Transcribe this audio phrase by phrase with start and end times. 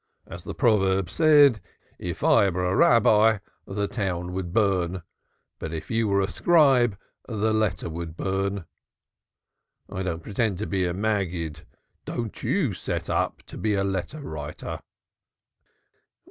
[0.25, 1.59] As the proverb says,
[1.99, 5.03] if I were a Rabbi the town would burn.
[5.59, 8.65] But if you were a scribe the letter would burn.
[9.87, 11.67] I don't pretend to be a Maggid,
[12.03, 14.79] don't you set up to be a letter writer."